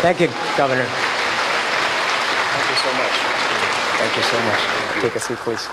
[0.00, 0.84] Thank you, Governor.
[2.50, 3.12] Thank you so much.
[4.00, 5.02] Thank you so much.
[5.02, 5.68] Take a seat, please.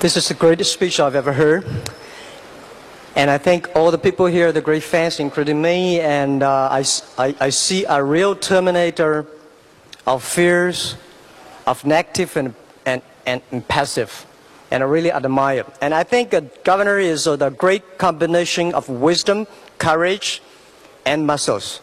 [0.00, 1.66] This is the greatest speech I've ever heard.
[3.16, 6.00] And I think all the people here are the great fans, including me.
[6.00, 6.84] And uh, I,
[7.18, 9.26] I- I see a real terminator
[10.06, 10.96] of fears,
[11.66, 12.54] of negative and,
[12.86, 14.26] and, and, passive.
[14.70, 15.64] And I really admire.
[15.80, 19.46] And I think a governor is uh, the great combination of wisdom,
[19.78, 20.42] courage,
[21.06, 21.80] and muscles.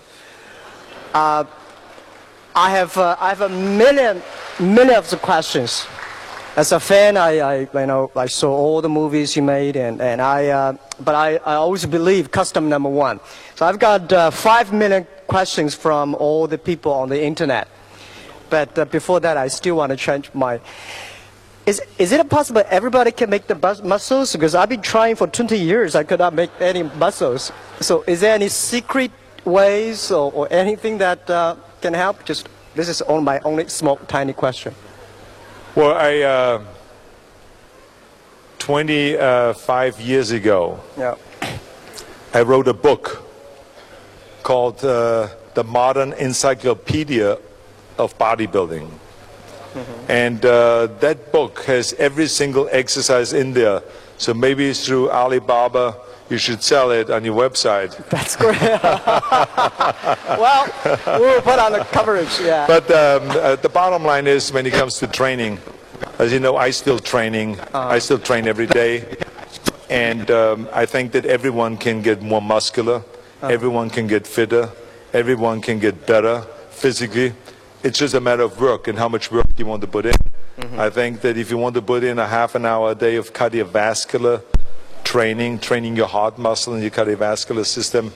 [1.14, 1.44] Uh,
[2.56, 4.22] I have, uh, I have a million,
[4.60, 5.86] million of the questions.
[6.58, 10.02] As a fan, I, I, you know, I saw all the movies you made, and,
[10.02, 13.22] and I, uh, but I, I always believe custom number one.
[13.56, 17.70] So I've got uh, five million questions from all the people on the internet.
[18.50, 20.60] But uh, before that, I still want to change my.
[21.72, 24.34] Is, is it possible everybody can make the muscles?
[24.34, 27.50] Because I've been trying for 20 years, I could not make any muscles.
[27.80, 29.10] So is there any secret
[29.46, 32.26] ways or, or anything that uh, can help?
[32.26, 34.76] Just this is on my only small, tiny question.
[35.74, 36.62] Well, I, uh,
[38.60, 41.16] 25 years ago, Yeah.
[42.34, 43.24] I wrote a book
[44.44, 47.38] called uh, The Modern Encyclopedia
[47.98, 48.90] of Bodybuilding.
[50.08, 53.82] And uh, that book has every single exercise in there.
[54.18, 55.96] So maybe through Alibaba,
[56.30, 57.92] you should sell it on your website.
[58.10, 58.60] That's great.
[60.40, 60.66] well,
[61.20, 62.40] we'll put on the coverage.
[62.40, 62.68] Yeah.
[62.68, 65.60] But um, uh, the bottom line is when it comes to training,
[66.20, 67.60] as you know, I still training.
[67.74, 69.18] I still train every day.
[69.90, 73.04] And um, I think that everyone can get more muscular.
[73.42, 74.70] Everyone can get fitter.
[75.14, 77.34] Everyone can get better physically.
[77.84, 80.14] It's just a matter of work and how much work you want to put in.
[80.78, 83.16] I think that if you want to put in a half an hour a day
[83.16, 84.44] of cardiovascular
[85.04, 88.14] training, training your heart muscle and your cardiovascular system,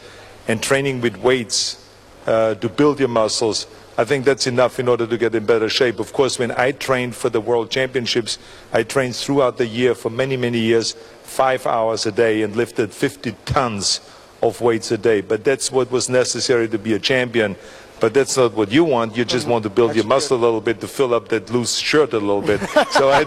[0.48, 1.84] and training with weights
[2.28, 3.66] uh, to build your muscles,
[3.98, 6.00] I think that's enough in order to get in better shape.
[6.00, 8.38] Of course, when I trained for the World Championships,
[8.72, 10.92] I trained throughout the year for many, many years,
[11.24, 14.00] five hours a day, and lifted 50 tons
[14.44, 15.22] of weights a day.
[15.22, 17.56] But that's what was necessary to be a champion.
[18.00, 19.16] But that's not what you want.
[19.16, 21.78] You just want to build your muscle a little bit to fill up that loose
[21.78, 22.60] shirt a little bit.
[22.92, 23.26] so I,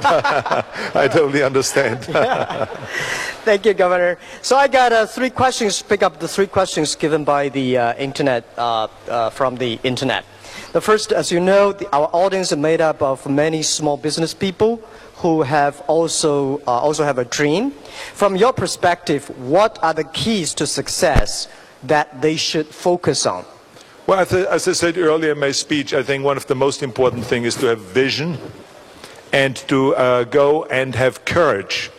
[0.94, 2.04] I totally understand.
[3.44, 4.18] Thank you, Governor.
[4.42, 5.80] So I got uh, three questions.
[5.80, 10.24] Pick up the three questions given by the uh, internet uh, uh, from the internet.
[10.72, 14.34] The first, as you know, the, our audience is made up of many small business
[14.34, 14.82] people
[15.16, 17.70] who have also uh, also have a dream.
[18.12, 21.48] From your perspective, what are the keys to success
[21.84, 23.44] that they should focus on?
[24.08, 27.26] Well, as I- said earlier in my speech, I think one of the most important
[27.26, 28.38] things is to have vision
[29.34, 31.90] and to uh, go and have courage.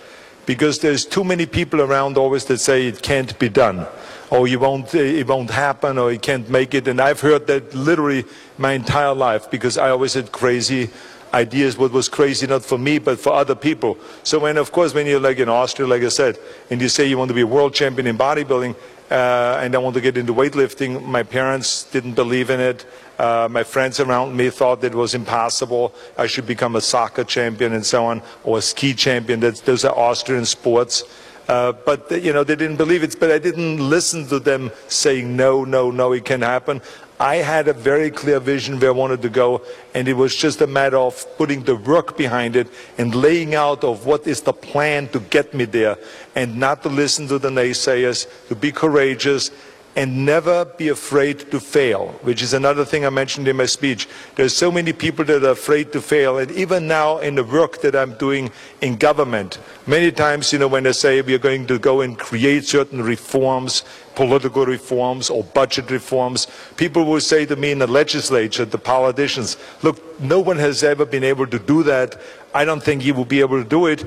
[0.47, 3.85] Because there's too many people around always that say it can't be done,
[4.31, 6.87] or you won't, uh, it won't happen, or you can't make it.
[6.87, 8.25] And I've heard that literally
[8.57, 10.89] my entire life because I always had crazy
[11.31, 14.95] ideas what was crazy not for me but for other people so when of course
[14.95, 16.39] when you're like in austria like i said
[16.71, 18.75] and you say you want to be a world champion in bodybuilding
[19.11, 21.03] uh, and i want to get into weightlifting.
[21.05, 22.85] My parents didn't believe in it.
[23.17, 25.93] Uh, my friends around me thought it was impossible.
[26.17, 29.39] I should become a soccer champion and so on or a ski champion.
[29.39, 31.03] That's, those are austrian sports.
[31.47, 33.19] Uh, but you know they didn't believe it.
[33.19, 36.81] But i didn't listen to them saying no no no it can happen
[37.19, 39.61] I had a very clear vision where I wanted to go,
[39.93, 43.83] and it was just a matter of putting the work behind it and laying out
[43.83, 45.97] of what is the plan to get me there,
[46.33, 49.51] and not to listen to the naysayers, to be courageous,
[49.95, 54.07] and never be afraid to fail, which is another thing I mentioned in my speech.
[54.35, 57.81] There's so many people that are afraid to fail, and even now in the work
[57.81, 58.51] that I'm doing
[58.81, 62.17] in government, many times, you know, when they say we are going to go and
[62.17, 63.83] create certain reforms,
[64.15, 69.57] political reforms or budget reforms, people will say to me in the legislature, the politicians,
[69.81, 72.19] look, no one has ever been able to do that.
[72.53, 74.05] I don't think you will be able to do it.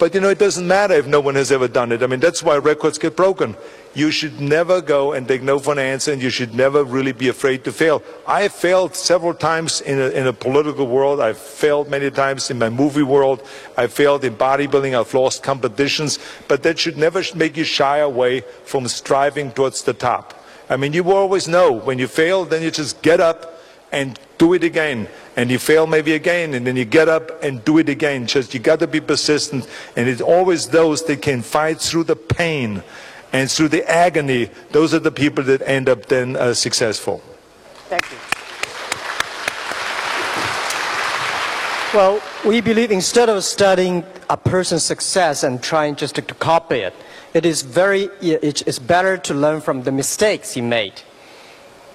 [0.00, 2.02] But you know, it doesn't matter if no one has ever done it.
[2.02, 3.54] I mean, that's why records get broken.
[3.92, 7.10] You should never go and take no for an answer, and you should never really
[7.10, 8.02] be afraid to fail.
[8.24, 11.20] I have failed several times in a, in a political world.
[11.20, 13.42] I've failed many times in my movie world.
[13.76, 14.98] I've failed in bodybuilding.
[14.98, 16.20] I've lost competitions.
[16.46, 20.40] But that should never make you shy away from striving towards the top.
[20.68, 23.60] I mean, you always know when you fail, then you just get up
[23.90, 25.08] and do it again.
[25.36, 28.28] And you fail maybe again, and then you get up and do it again.
[28.28, 29.66] Just you got to be persistent.
[29.96, 32.84] And it's always those that can fight through the pain
[33.32, 34.50] and through the agony.
[34.70, 37.22] Those are the people that end up then uh, successful.
[37.88, 38.18] Thank you.
[41.92, 46.94] Well, we believe instead of studying a person's success and trying just to copy it,
[47.34, 51.02] it is very, it- it's better to learn from the mistakes he made.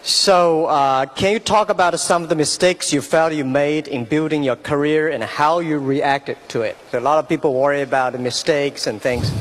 [0.03, 4.03] So, uh, can you talk about some of the mistakes you felt you made in
[4.05, 6.77] building your career and how you reacted to it?
[6.91, 9.31] So a lot of people worry about the mistakes and things.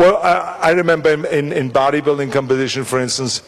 [0.00, 3.42] Well, I, I remember in, in, in bodybuilding competition, for instance,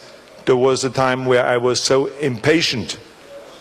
[0.45, 2.99] there was a time where I was so impatient,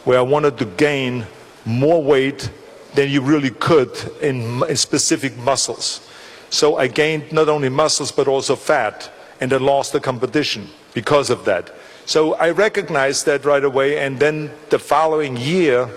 [0.05, 1.25] where I wanted to gain
[1.65, 2.51] more weight
[2.93, 6.07] than you really could in, in specific muscles.
[6.51, 9.11] So I gained not only muscles but also fat,
[9.41, 11.75] and I lost the competition because of that.
[12.05, 15.89] So I recognized that right away, and then the following year,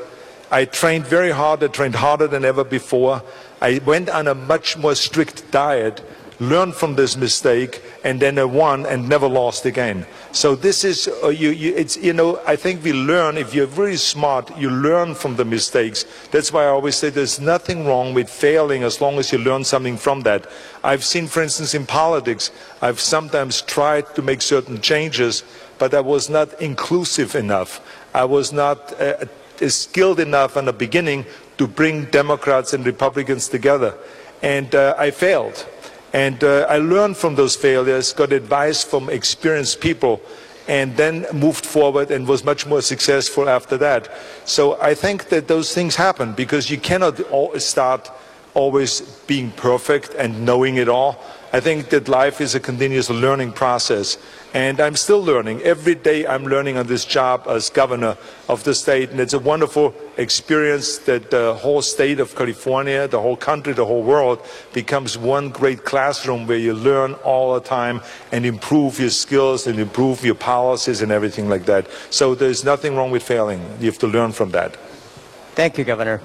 [0.49, 1.61] I trained very hard.
[1.61, 3.21] I trained harder than ever before.
[3.59, 6.01] I went on a much more strict diet,
[6.39, 10.05] learned from this mistake, and then I won and never lost again.
[10.31, 13.67] So this is, uh, you, you, it's, you know, I think we learn, if you're
[13.67, 16.05] really smart, you learn from the mistakes.
[16.31, 19.63] That's why I always say there's nothing wrong with failing as long as you learn
[19.63, 20.47] something from that.
[20.83, 25.43] I've seen, for instance, in politics, I've sometimes tried to make certain changes,
[25.77, 27.81] but I was not inclusive enough.
[28.13, 29.25] I was not uh,
[29.67, 31.25] skilled enough in the beginning
[31.57, 33.95] to bring Democrats and Republicans together.
[34.41, 35.65] And uh, I failed.
[36.15, 40.21] And uh, I learned from those failures, got advice from experienced people,
[40.65, 44.09] and then moved forward and was much more successful after that.
[44.45, 47.19] So I think that those things happen because you cannot
[47.61, 48.09] start
[48.53, 51.21] always being perfect and knowing it all.
[51.55, 54.17] I think that life is a continuous learning process.
[54.53, 55.61] And I'm still learning.
[55.61, 58.17] Every day I'm learning on this job as governor
[58.49, 59.11] of the state.
[59.11, 63.85] And it's a wonderful experience that the whole state of California, the whole country, the
[63.85, 68.01] whole world becomes one great classroom where you learn all the time
[68.33, 71.87] and improve your skills and improve your policies and everything like that.
[72.09, 73.61] So there's nothing wrong with failing.
[73.79, 74.75] You have to learn from that.
[75.55, 76.19] Thank you, Governor.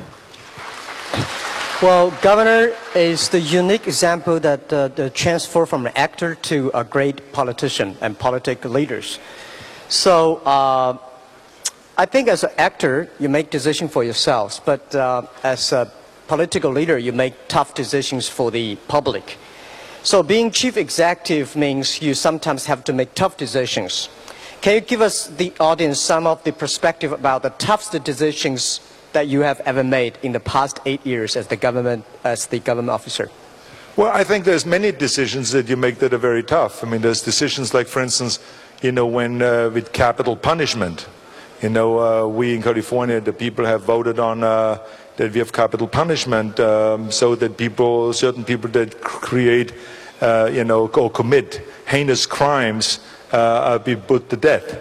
[1.82, 6.84] Well, Governor is the unique example that uh, the transfer from an actor to a
[6.84, 9.18] great politician and politic leaders.
[9.88, 10.98] So, uh,
[11.96, 15.90] I think as an actor, you make decisions for yourselves, but uh, as a
[16.28, 19.38] political leader, you make tough decisions for the public.
[20.02, 24.10] So, being chief executive means you sometimes have to make tough decisions.
[24.60, 28.80] Can you give us, the audience, some of the perspective about the toughest decisions
[29.12, 32.58] that you have ever made in the past eight years as the government, as the
[32.58, 33.30] government officer?
[33.96, 36.84] Well, I think there's many decisions that you make that are very tough.
[36.84, 38.38] I mean, there's decisions like, for instance,
[38.82, 41.08] you know, when uh, with capital punishment,
[41.60, 44.78] you know, uh, we in California, the people have voted on uh,
[45.16, 49.74] that we have capital punishment, um, so that people, certain people that create,
[50.22, 53.00] uh, you know, or commit heinous crimes,
[53.32, 54.78] uh, be put to death.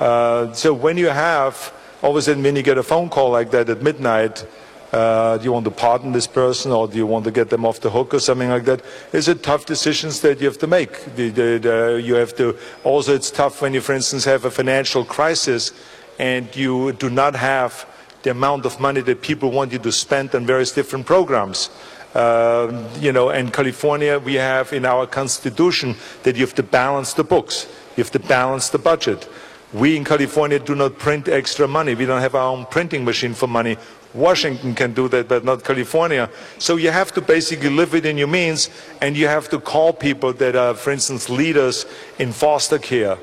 [0.00, 1.72] Uh, so when you have,
[2.02, 4.46] all of a sudden, when you get a phone call like that at midnight,
[4.92, 7.66] uh, do you want to pardon this person or do you want to get them
[7.66, 8.82] off the hook or something like that?
[9.12, 11.14] It's tough decisions that you have to make.
[11.16, 14.50] The, the, the, you have to, also it's tough when you, for instance, have a
[14.50, 15.72] financial crisis
[16.18, 17.86] and you do not have
[18.22, 21.70] the amount of money that people want you to spend on various different programs.
[22.14, 27.12] Um, you know, in California, we have in our constitution that you have to balance
[27.12, 27.66] the books.
[27.96, 29.28] You have to balance the budget.
[29.72, 31.94] We in California do not print extra money.
[31.94, 33.76] We don't have our own printing machine for money.
[34.14, 36.30] Washington can do that, but not California.
[36.58, 38.70] So you have to basically live within your means,
[39.02, 41.84] and you have to call people that are, for instance, leaders
[42.18, 43.18] in foster care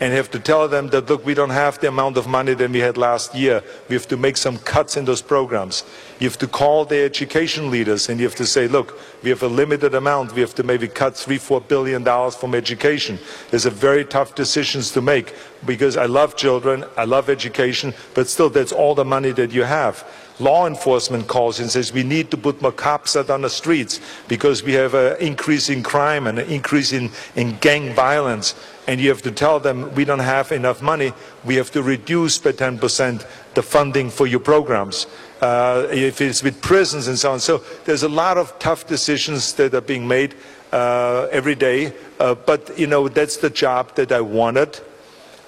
[0.00, 2.70] and have to tell them that, look, we don't have the amount of money that
[2.70, 3.62] we had last year.
[3.88, 5.84] We have to make some cuts in those programs.
[6.20, 9.42] You have to call the education leaders and you have to say, look, we have
[9.42, 10.34] a limited amount.
[10.34, 13.18] We have to maybe cut three, four billion dollars from education.
[13.50, 15.34] There's a very tough decisions to make
[15.66, 19.64] because I love children, I love education, but still that's all the money that you
[19.64, 20.04] have.
[20.40, 24.00] Law enforcement calls and says we need to put more cops out on the streets
[24.28, 28.54] because we have an increase in crime and an increase in, in gang violence.
[28.86, 31.12] And you have to tell them we don't have enough money.
[31.44, 35.06] We have to reduce by 10% the funding for your programs.
[35.40, 37.40] Uh, if it's with prisons and so on.
[37.40, 40.34] So there's a lot of tough decisions that are being made
[40.72, 41.92] uh, every day.
[42.18, 44.80] Uh, but, you know, that's the job that I wanted.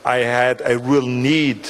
[0.04, 1.68] I had a real need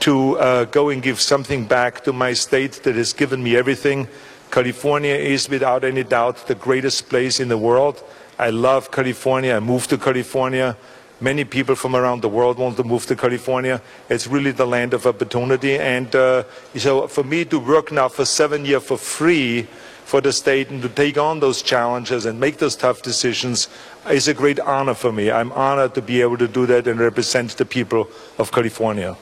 [0.00, 4.08] to uh, go and give something back to my state that has given me everything.
[4.50, 8.02] California is without any doubt the greatest place in the world.
[8.38, 9.54] I love California.
[9.54, 10.76] I moved to California.
[11.20, 13.80] Many people from around the world want to move to California.
[14.10, 15.78] It's really the land of opportunity.
[15.78, 16.44] And uh,
[16.76, 19.66] so for me to work now for seven years for free
[20.04, 23.68] for the state and to take on those challenges and make those tough decisions
[24.08, 25.32] is a great honor for me.
[25.32, 29.16] I'm honored to be able to do that and represent the people of California.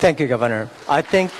[0.00, 0.70] Thank you, Governor.
[0.88, 1.30] I think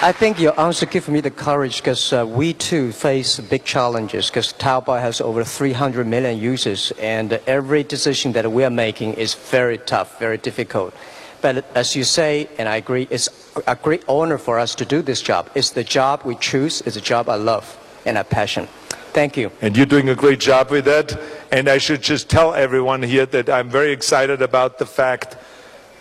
[0.00, 4.30] I think your answer gives me the courage because uh, we too face big challenges
[4.30, 9.34] because Taobao has over 300 million users and every decision that we are making is
[9.34, 10.94] very tough, very difficult.
[11.40, 13.28] But as you say, and I agree, it's
[13.66, 15.50] a great honor for us to do this job.
[15.56, 17.66] It's the job we choose, it's a job I love
[18.06, 18.68] and I passion.
[19.12, 19.50] Thank you.
[19.60, 21.18] And you're doing a great job with that.
[21.50, 25.36] And I should just tell everyone here that I'm very excited about the fact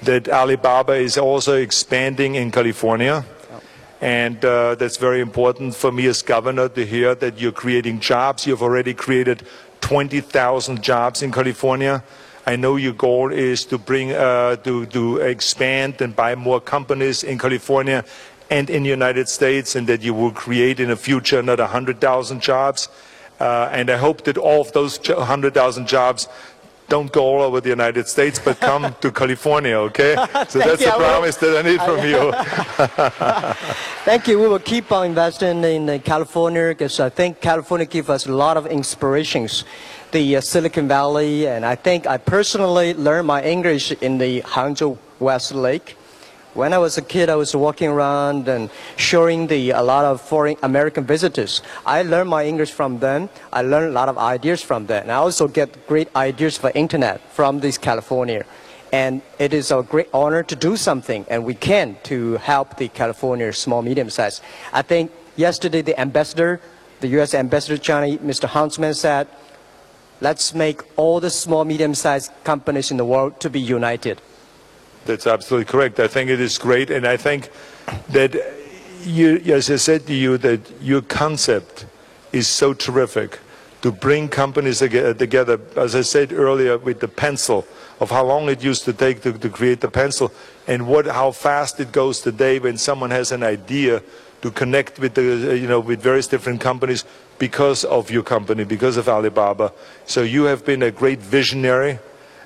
[0.04, 3.25] that Alibaba is also expanding in California.
[4.00, 8.46] And uh, that's very important for me as governor to hear that you're creating jobs.
[8.46, 9.44] You've already created
[9.82, 12.04] 20,000 jobs in California.
[12.46, 17.24] I know your goal is to bring, uh, to, to expand and buy more companies
[17.24, 18.06] in California
[18.50, 22.39] and in the United States, and that you will create in the future another 100,000
[22.39, 22.88] jobs.
[23.39, 26.27] Uh, and I hope that all of those 100,000 jobs
[26.89, 30.15] don't go all over the United States, but come to California, okay?
[30.50, 30.98] So that's you, will.
[30.98, 32.32] promise that I need from you.
[34.06, 34.39] Thank you.
[34.39, 38.32] We will keep on investing in uh, California because I think California gives us a
[38.32, 39.65] lot of inspirations.
[40.12, 44.98] The uh, Silicon Valley, and I think I personally learned my English in the Hangzhou
[45.20, 45.98] West Lake.
[46.58, 50.20] When I was a kid, I was walking around and showing the, a lot of
[50.20, 51.62] foreign American visitors.
[51.86, 53.30] I learned my English from them.
[53.54, 55.04] I learned a lot of ideas from them.
[55.04, 58.44] And I also get great ideas for internet from this California.
[58.92, 62.88] And it is a great honor to do something, and we can to help the
[62.88, 64.42] California small medium size.
[64.74, 66.60] I think yesterday the ambassador,
[67.02, 67.36] the U.S.
[67.36, 68.46] ambassador to China, Mr.
[68.46, 69.28] Huntsman said,
[70.22, 74.20] let's make all the small medium sized companies in the world to be united.
[75.08, 76.02] That's absolutely correct.
[76.02, 77.50] I think it is great, and I think
[78.10, 78.36] that
[79.04, 81.86] you, as I said to you, that your concept
[82.34, 83.40] is so terrific
[83.84, 85.62] to bring companies uh, together.
[85.78, 87.66] As I said earlier, with the pencil,
[88.02, 90.30] of how long it used to take to, to create the pencil,
[90.68, 94.04] and what how fast it goes today when someone has an idea
[94.42, 97.06] to connect with the uh, you know with various different companies
[97.40, 99.72] because of your company, because of Alibaba.
[100.06, 102.00] So you have been a great visionary,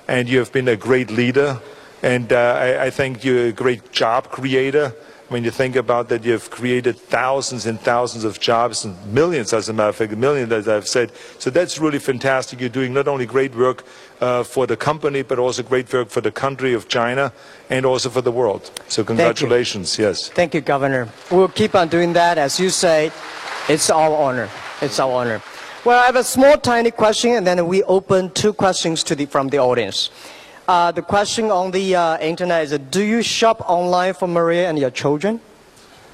[0.06, 1.60] and you have been a great leader.
[2.02, 4.94] And uh, I, I think you're a great job creator.
[5.28, 9.70] When you think about that, you've created thousands and thousands of jobs, and millions, as
[9.70, 11.10] a matter of fact, millions, as I've said.
[11.38, 12.60] So that's really fantastic.
[12.60, 13.84] You're doing not only great work
[14.20, 17.32] uh, for the company, but also great work for the country of China
[17.70, 18.70] and also for the world.
[18.88, 20.28] So congratulations, yes.
[20.28, 21.08] Thank you, Governor.
[21.30, 22.36] We'll keep on doing that.
[22.36, 23.10] As you say,
[23.70, 24.50] it's our honor.
[24.82, 25.40] It's our honor.
[25.86, 29.24] Well, I have a small, tiny question, and then we open two questions to the,
[29.26, 30.10] from the audience.
[30.68, 34.78] Uh, the question on the uh, internet is, do you shop online for Maria and
[34.78, 35.40] your children?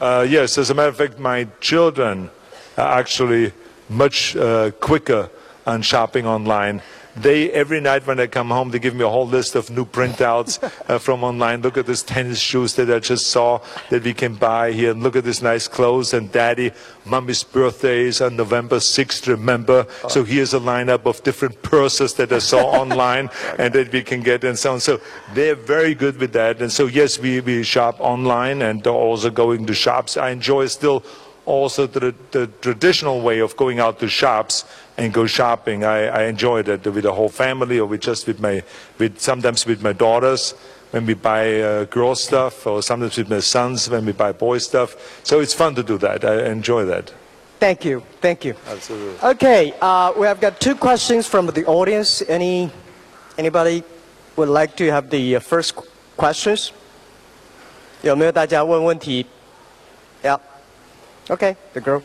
[0.01, 2.31] Uh, yes, as a matter of fact, my children
[2.79, 3.53] are actually
[3.91, 5.29] much uh, quicker
[5.67, 6.81] on shopping online.
[7.21, 9.85] They every night when I come home, they give me a whole list of new
[9.85, 11.63] printouts uh, from online.
[11.63, 13.61] Look at this tennis shoes that I just saw
[13.91, 16.15] that we can buy here, and look at this nice clothes.
[16.15, 16.71] And Daddy,
[17.05, 19.27] Mommy's birthday is on November 6th.
[19.27, 19.87] Remember?
[20.09, 24.21] So here's a lineup of different purses that I saw online and that we can
[24.21, 24.81] get and so on.
[24.81, 25.01] So
[25.35, 26.63] they're very good with that.
[26.63, 30.17] And so yes, we we shop online and also going to shops.
[30.17, 31.03] I enjoy still
[31.48, 34.66] also the, the traditional way of going out to shops
[34.98, 35.84] and go shopping.
[35.84, 38.64] I, I enjoy that with the whole family or with just with my,
[38.98, 40.54] with sometimes with my daughters
[40.92, 44.60] when we buy uh, girl stuff or sometimes with my sons when we buy boy
[44.60, 44.96] stuff.
[45.24, 46.24] So it's fun to do that.
[46.24, 47.12] I enjoy that.
[47.60, 48.04] Thank you.
[48.22, 48.56] Thank you.
[48.68, 49.30] Absolutely.
[49.30, 52.22] Okay, uh, we have got two questions from the audience.
[52.28, 52.70] Any,
[53.38, 53.84] anybody
[54.36, 55.88] would like to have the uh, first qu-
[56.18, 56.72] questions?
[58.02, 59.26] 有没有大家问问题?
[61.31, 62.03] Okay, the girl.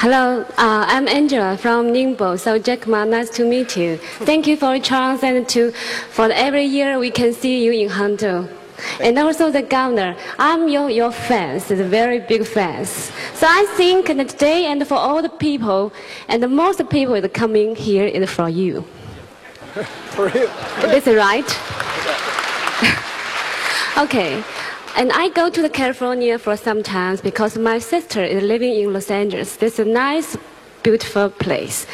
[0.00, 2.38] Hello, uh, I'm Angela from Ningbo.
[2.38, 3.98] So Jack Ma, nice to meet you.
[4.24, 5.70] Thank you for the chance and to
[6.10, 8.48] for every year we can see you in Hangzhou.
[9.00, 13.12] And also the governor, I'm your, your fans, the very big fans.
[13.34, 15.92] So I think that today and for all the people,
[16.28, 18.82] and the most people that coming here is for you.
[20.16, 20.48] For you.
[20.88, 21.91] Is it right?
[23.98, 24.42] Okay.
[24.96, 28.92] And I go to the California for some times because my sister is living in
[28.92, 29.56] Los Angeles.
[29.56, 30.36] This is a nice,
[30.82, 31.86] beautiful place.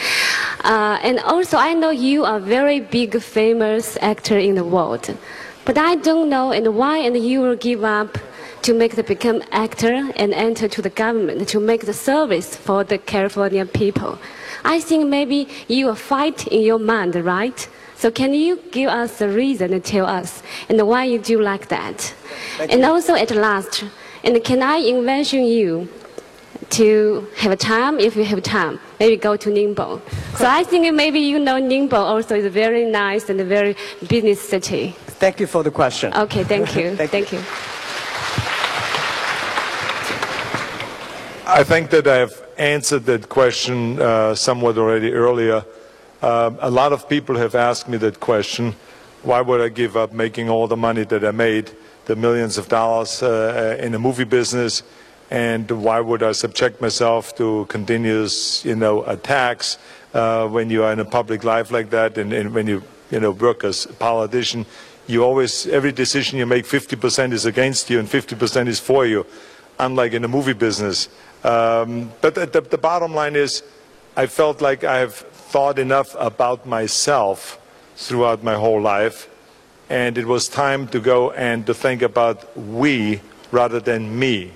[0.64, 5.16] Uh, and also, I know you are a very big, famous actor in the world.
[5.64, 8.18] But I don't know and why and you will give up
[8.62, 12.82] to make the become actor and enter to the government to make the service for
[12.84, 14.18] the California people.
[14.64, 17.68] I think maybe you will fight in your mind, right?
[17.98, 21.66] So can you give us a reason and tell us and why you do like
[21.68, 22.14] that?
[22.60, 23.84] and also at last,
[24.22, 25.88] and can I invention you
[26.70, 30.00] to have a time if you have time, maybe go to Ningbo.
[30.36, 33.74] so I think maybe you know Ningbo also is a very nice and a very
[34.06, 34.94] business city.
[35.18, 36.14] Thank you for the question.
[36.14, 36.94] Okay, thank you.
[37.00, 37.40] Thank thank you.
[41.50, 45.64] I think that I've answered that question uh, somewhat already earlier.
[46.20, 48.74] Um, a lot of people have asked me that question.
[49.22, 51.70] Why would I give up making all the money that I made,
[52.06, 54.82] the millions of dollars uh, in the movie business,
[55.30, 59.78] and why would I subject myself to continuous, you know, attacks
[60.14, 63.20] uh, when you are in a public life like that, and, and when you, you
[63.20, 64.66] know, work as a politician?
[65.06, 69.24] You always, every decision you make, 50% is against you and 50% is for you,
[69.78, 71.08] unlike in the movie business.
[71.44, 73.62] Um, but the, the, the bottom line is,
[74.16, 77.58] I felt like I have thought enough about myself
[77.96, 79.28] throughout my whole life,
[79.88, 84.52] and it was time to go and to think about we rather than me.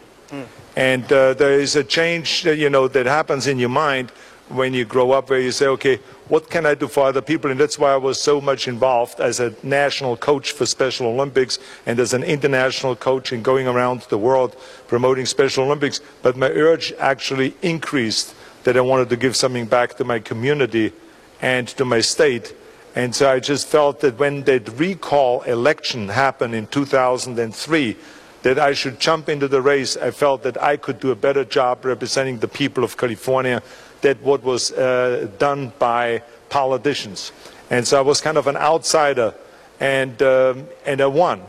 [0.77, 4.11] And uh, there is a change, uh, you know, that happens in your mind
[4.49, 7.51] when you grow up, where you say, okay, what can I do for other people?
[7.51, 11.59] And that's why I was so much involved as a national coach for Special Olympics
[11.87, 14.57] and as an international coach in going around the world
[14.89, 16.01] promoting Special Olympics.
[16.23, 18.35] But my urge actually increased
[18.65, 20.93] that I wanted to give something back to my community
[21.41, 22.55] and to my state.
[22.95, 27.97] And so I just felt that when that recall election happened in 2003,
[28.43, 29.97] that I should jump into the race.
[29.97, 33.63] I felt that I could do a better job representing the people of California
[34.01, 37.33] than what was uh, done by politicians.
[37.71, 39.35] And so I was kind of an outsider,
[39.81, 41.43] and, um, and I won.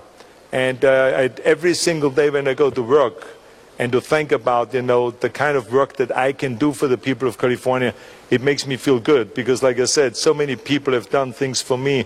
[0.51, 3.27] And uh, every single day when I go to work
[3.83, 6.87] and to think about, you know, the kind of work that I can do for
[6.87, 7.93] the people of California,
[8.29, 11.61] it makes me feel good because, like I said, so many people have done things
[11.61, 12.05] for me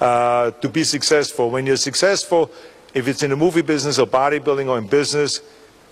[0.00, 1.50] uh, to be successful.
[1.50, 2.50] When you're successful,
[2.94, 5.42] if it's in the movie business or bodybuilding or in business,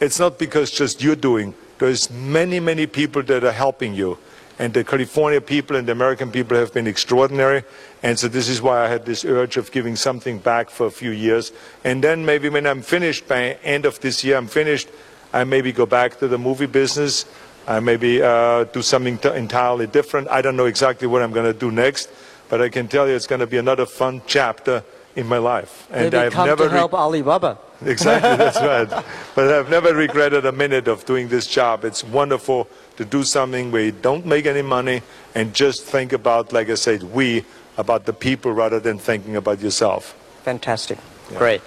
[0.01, 1.53] it's not because just you're doing.
[1.81, 4.17] There's many, many people that are helping you.
[4.59, 7.63] And the California people and the American people have been extraordinary.
[8.03, 10.91] And so this is why I had this urge of giving something back for a
[10.91, 11.53] few years.
[11.85, 14.89] And then maybe when I'm finished, by end of this year, I'm finished,
[15.37, 17.27] I maybe go back to the movie business.
[17.67, 20.29] I maybe uh, do something t- entirely different.
[20.29, 22.09] I don't know exactly what I'm going to do next,
[22.49, 24.83] but I can tell you it's going to be another fun chapter
[25.15, 25.89] in my life.
[25.91, 27.59] And Maybe I've come never to help Alibaba.
[27.85, 28.89] Exactly, that's right.
[29.35, 31.85] But I've never regretted a minute of doing this job.
[31.85, 35.03] It's wonderful to do something where you don't make any money
[35.35, 37.45] and just think about, like I said, we,
[37.77, 40.17] about the people rather than thinking about yourself.
[40.45, 40.97] Fantastic.
[41.37, 41.61] Great.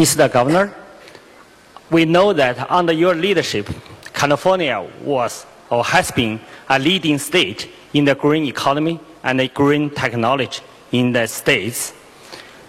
[0.00, 0.32] Mr.
[0.32, 0.74] Governor,
[1.90, 3.68] we know that under your leadership,
[4.14, 9.90] California was or has been a leading state in the green economy and the green
[9.90, 11.92] technology in the states.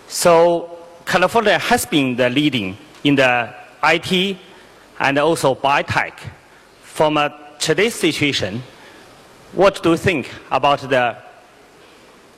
[0.09, 4.37] So California has been the leading in the IT
[4.99, 6.19] and also biotech.
[6.81, 8.61] From uh, today's situation,
[9.53, 11.15] what do you think about the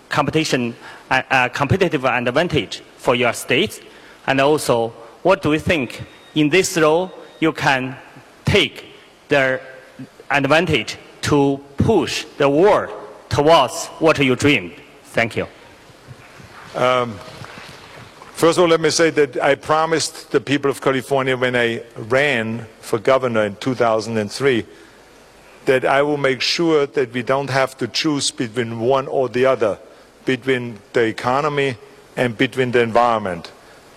[0.09, 0.75] competition,
[1.09, 3.81] uh, uh, competitive advantage for your state?
[4.27, 4.89] And also,
[5.21, 6.03] what do you think
[6.35, 7.97] in this role you can
[8.45, 8.85] take
[9.27, 9.59] the
[10.29, 12.91] advantage to push the world
[13.29, 14.73] towards what you dreamed?
[15.03, 15.47] Thank you.
[16.75, 17.19] Um,
[18.33, 21.83] first of all, let me say that I promised the people of California when I
[21.95, 24.65] ran for governor in 2003
[25.65, 29.45] that I will make sure that we don't have to choose between one or the
[29.45, 29.79] other,
[30.25, 31.77] between the economy
[32.17, 33.51] and between the environment.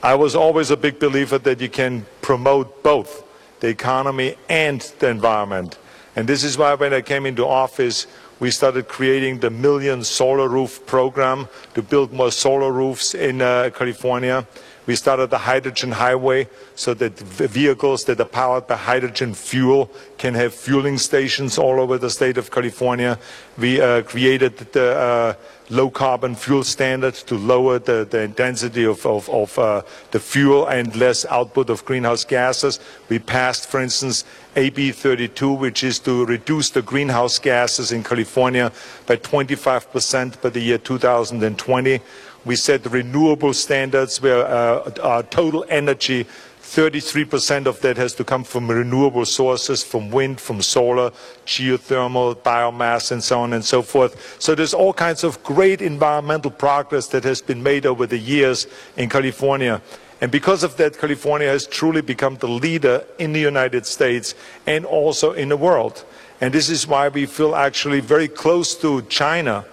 [0.07, 3.25] I was always a big believer that you can promote both
[3.59, 5.79] the economy and the environment.
[6.15, 8.07] And this is why when I came into office,
[8.39, 13.71] we started creating the Million Solar Roof program to build more solar roofs in uh,
[13.75, 14.47] California.
[14.87, 20.35] We started the hydrogen highway so that vehicles that are powered by hydrogen fuel can
[20.35, 23.19] have fueling stations all over the state of California.
[23.59, 25.35] We uh, created the uh,
[25.71, 30.67] low carbon fuel standard to lower the, the intensity of, of, of uh, the fuel
[30.67, 32.79] and less output of greenhouse gases.
[33.09, 38.73] We passed, for instance, AB 32, which is to reduce the greenhouse gases in California
[39.07, 42.01] by 25% by the year 2020.
[42.47, 46.27] We set renewable standards where uh, our total energy
[46.67, 51.11] 33% of that has to come from renewable sources, from wind, from solar,
[51.47, 54.37] geothermal, biomass, and so on and so forth.
[54.41, 58.67] So there's all kinds of great environmental progress that has been made over the years
[58.97, 59.81] in California.
[60.21, 64.35] And because of that, California has truly become the leader in the United States
[64.67, 66.05] and also in the world.
[66.41, 69.65] And this is why we feel actually very close to China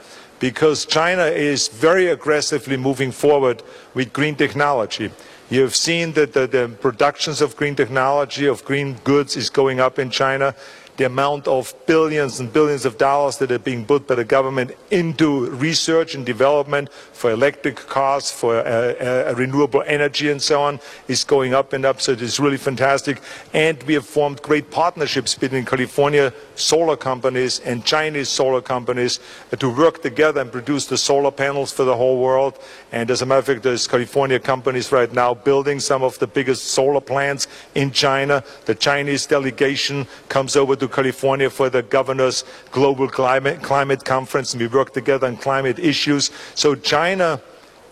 [0.43, 5.09] because China is very aggressively moving forward with green technology.
[5.49, 9.79] You have seen that the, the productions of green technology, of green goods is going
[9.79, 10.53] up in China
[10.97, 14.71] the amount of billions and billions of dollars that are being put by the government
[14.91, 18.93] into research and development for electric cars, for uh,
[19.29, 21.99] uh, renewable energy and so on is going up and up.
[22.01, 23.21] So it is really fantastic.
[23.53, 29.19] And we have formed great partnerships between California solar companies and Chinese solar companies
[29.51, 32.59] uh, to work together and produce the solar panels for the whole world.
[32.91, 36.27] And as a matter of fact, there's California companies right now building some of the
[36.27, 38.43] biggest solar plants in China.
[38.65, 44.61] The Chinese delegation comes over to California for the governor's global climate, climate conference, and
[44.61, 46.31] we work together on climate issues.
[46.55, 47.41] So China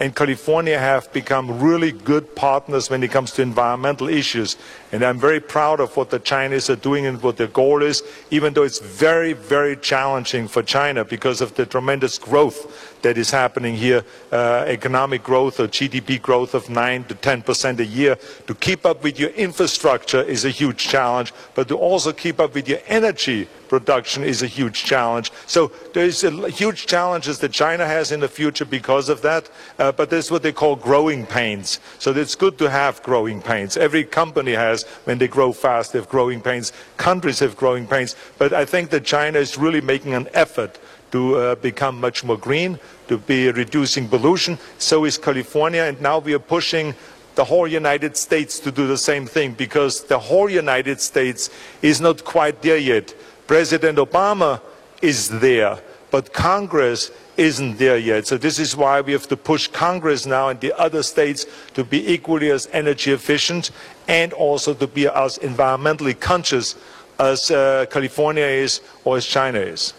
[0.02, 4.58] and California have become really good partners when it comes to environmental issues.
[4.92, 8.02] And I'm very proud of what the Chinese are doing and what their goal is,
[8.32, 13.32] even though it's very, very challenging for China because of the tremendous growth that is
[13.32, 18.18] happening here, uh, economic growth or GDP growth of 9 to 10 percent a year.
[18.48, 22.54] To keep up with your infrastructure is a huge challenge, but to also keep up
[22.54, 25.32] with your energy production is a huge challenge.
[25.48, 29.94] So there's a huge challenges that China has in the future because of that, uh,
[29.94, 31.80] but there's what they call growing pains.
[31.98, 33.78] So it's good to have growing pains.
[33.78, 36.74] Every company has, when they grow fast, they have growing pains.
[36.98, 38.18] Countries have growing pains.
[38.38, 40.78] But I think that China is really making an effort
[41.12, 44.58] to uh, become much more green, to be reducing pollution.
[44.78, 46.96] So is California, and now we are pushing
[47.36, 51.50] the whole United States to do the same thing because the whole United States
[51.82, 53.14] is not quite there yet.
[53.48, 54.62] President Obama
[55.02, 55.80] is there,
[56.12, 58.28] but Congress isn't there yet.
[58.28, 61.84] So this is why we have to push Congress now and the other states to
[61.84, 63.72] be equally as energy efficient
[64.08, 66.76] and also to be as environmentally conscious
[67.18, 69.94] as uh, California is or as China is.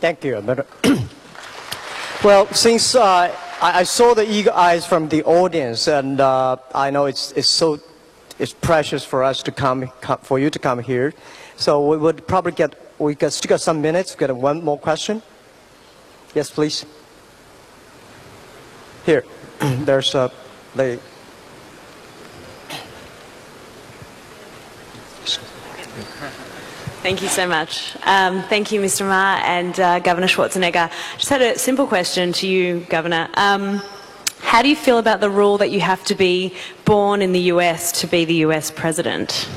[0.00, 0.40] Thank you.
[2.24, 6.88] well, since uh, I, I, saw the eager eyes from the audience, and uh, I
[6.88, 7.78] know it's, it's so
[8.38, 11.12] it's precious for us to come, come, for you to come here.
[11.56, 15.20] So we would probably get, we got, still got some minutes, get one more question.
[16.34, 16.86] Yes, please.
[19.04, 19.22] Here,
[19.60, 20.32] there's a
[20.74, 21.02] lady.
[27.02, 27.96] Thank you so much.
[28.04, 29.06] Um, thank you, Mr.
[29.06, 30.90] Ma and uh, Governor Schwarzenegger.
[31.16, 33.30] Just had a simple question to you, Governor.
[33.34, 33.80] Um,
[34.40, 37.40] how do you feel about the rule that you have to be born in the
[37.54, 39.48] US to be the US president?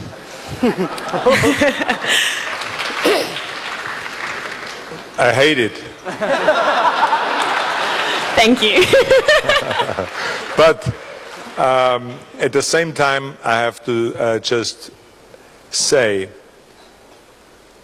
[5.18, 5.74] I hate it.
[8.38, 8.86] Thank you.
[10.56, 10.88] but
[11.60, 14.92] um, at the same time, I have to uh, just
[15.72, 16.30] say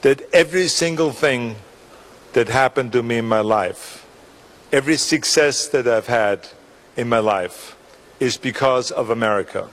[0.02, 1.56] that every single thing
[2.34, 4.06] that happened to me in my life,
[4.72, 6.48] every success that I've had
[6.96, 7.76] in my life,
[8.20, 9.70] is because of America.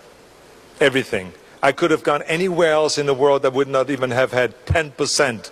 [0.80, 1.32] Everything.
[1.62, 4.66] I could have gone anywhere else in the world that would not even have had
[4.66, 5.50] 10%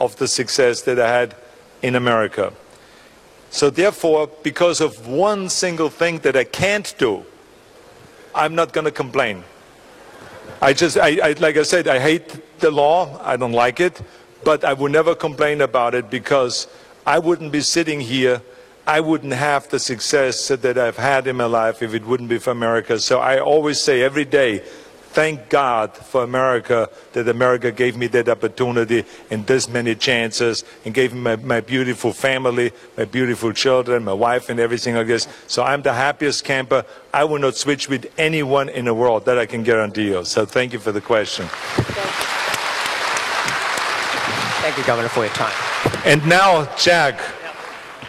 [0.00, 1.36] of the success that I had
[1.82, 2.52] in America.
[3.50, 7.24] So therefore, because of one single thing that I can't do,
[8.34, 9.44] I'm not going to complain.
[10.60, 13.20] I just, I, I, like I said, I hate the law.
[13.22, 14.00] I don't like it,
[14.44, 16.66] but I would never complain about it because
[17.06, 18.40] I wouldn't be sitting here.
[18.86, 22.38] I wouldn't have the success that I've had in my life if it wouldn't be
[22.38, 22.98] for America.
[22.98, 24.62] So I always say every day,
[25.14, 30.92] thank God for America that America gave me that opportunity and this many chances and
[30.92, 35.28] gave me my, my, beautiful family, my beautiful children, my wife and everything like this.
[35.46, 36.84] So I'm the happiest camper.
[37.12, 39.24] I will not switch with anyone in the world.
[39.24, 40.24] That I can guarantee you.
[40.24, 41.46] So thank you for the question.
[44.62, 45.54] Thank you, Governor, for your time.
[46.04, 47.20] And now, Jack,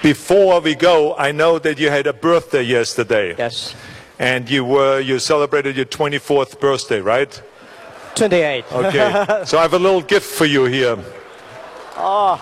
[0.02, 3.36] before we go, I know that you had a birthday yesterday.
[3.38, 3.76] Yes
[4.20, 7.42] and you were you celebrated your 24th birthday, right?
[8.16, 8.66] 28.
[8.72, 9.44] Okay.
[9.46, 10.98] so I have a little gift for you here.
[11.98, 12.38] Oh.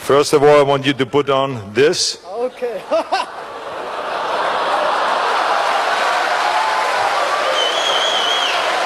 [0.00, 2.24] First of all, I want you to put on this.
[2.26, 2.82] Okay.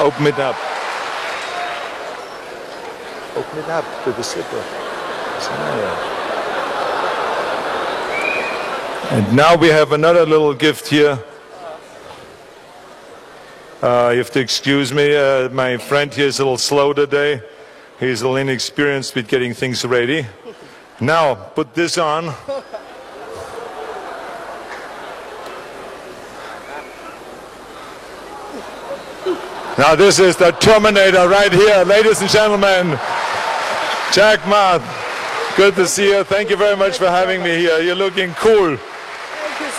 [0.01, 0.57] Open it up.
[3.37, 4.65] Open it up to the slipper.
[9.13, 11.23] And now we have another little gift here.
[13.83, 17.43] Uh, you have to excuse me, uh, my friend here is a little slow today.
[18.01, 20.25] He's a little inexperienced with getting things ready.
[20.99, 22.25] Now, put this on.
[29.77, 32.99] Now, this is the Terminator right here, ladies and gentlemen.
[34.11, 34.79] Jack Ma.
[35.55, 36.25] Good to see you.
[36.25, 37.79] Thank you very much for having me here.
[37.81, 38.79] You're looking cool.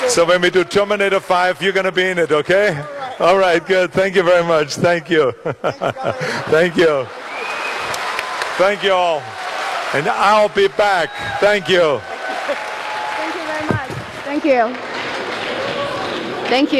[0.07, 2.83] So when we do Terminator 5, you're going to be in it, okay?
[3.19, 3.91] All right, good.
[3.91, 4.75] Thank you very much.
[4.75, 5.31] Thank you.
[5.43, 7.05] Thank you.
[8.57, 9.21] Thank you all.
[9.93, 11.09] And I'll be back.
[11.39, 11.99] Thank you.
[11.99, 13.89] Thank you very much.
[14.23, 14.73] Thank you.
[16.49, 16.71] Thank you.